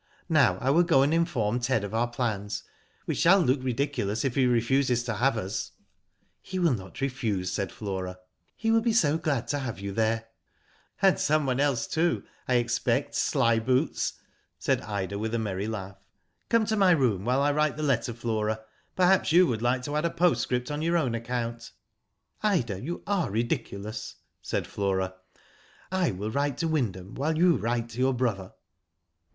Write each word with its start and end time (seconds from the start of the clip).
Now 0.29 0.57
I 0.57 0.71
will 0.71 0.81
go 0.81 1.03
and 1.03 1.13
inform 1.13 1.59
Ted 1.59 1.83
of 1.83 1.93
our 1.93 2.07
plans. 2.07 2.63
We 3.05 3.13
shall 3.13 3.39
look 3.39 3.61
ridiculous 3.61 4.25
if 4.25 4.33
he 4.33 4.47
refuses 4.47 5.03
to 5.03 5.13
have 5.17 5.37
us." 5.37 5.73
Digitized 5.73 5.73
byGoogk 5.75 5.77
70 5.77 5.77
WHO 5.77 5.77
DID 5.77 6.39
ITf 6.49 6.51
"He 6.51 6.59
will 6.59 6.73
not 6.73 7.01
refuse," 7.01 7.51
said 7.51 7.71
Flora, 7.71 8.19
''he 8.57 8.71
will 8.71 8.81
be 8.81 8.93
so 8.93 9.19
glad 9.19 9.47
to 9.49 9.59
have 9.59 9.79
you 9.79 9.91
there," 9.91 10.25
"And 11.03 11.19
someone 11.19 11.59
else, 11.59 11.85
too, 11.85 12.23
I 12.47 12.55
expect, 12.55 13.13
sly 13.13 13.59
boots," 13.59 14.13
said 14.57 14.81
Ida, 14.81 15.19
with 15.19 15.35
a 15.35 15.37
merry 15.37 15.67
laugji. 15.67 15.97
"Come 16.49 16.65
to 16.65 16.75
my 16.75 16.89
room 16.89 17.23
while 17.23 17.43
I 17.43 17.51
write 17.51 17.77
the 17.77 17.83
letter, 17.83 18.13
Flora. 18.15 18.61
Perhaps 18.95 19.31
you 19.31 19.45
would 19.45 19.61
like 19.61 19.83
to 19.83 19.95
add 19.95 20.05
a 20.05 20.09
postscript 20.09 20.71
on 20.71 20.81
your 20.81 20.97
own 20.97 21.13
account." 21.13 21.73
'* 22.09 22.41
Ida, 22.41 22.81
you 22.81 23.03
are 23.05 23.29
ridiculous," 23.29 24.15
said 24.41 24.65
Flora. 24.65 25.13
*' 25.57 25.67
I 25.91 26.09
will 26.09 26.31
write 26.31 26.57
to 26.57 26.67
Wyndham 26.67 27.13
while 27.13 27.37
you 27.37 27.55
write 27.57 27.87
to 27.89 27.99
your 27.99 28.15
brother." 28.15 28.53